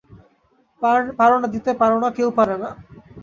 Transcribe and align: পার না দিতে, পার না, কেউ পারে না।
পার 1.19 1.31
না 1.41 1.47
দিতে, 1.47 1.71
পার 1.79 1.91
না, 2.01 2.07
কেউ 2.17 2.29
পারে 2.37 2.55
না। 2.63 2.69